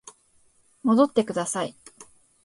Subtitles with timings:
[0.81, 1.75] 戻ってください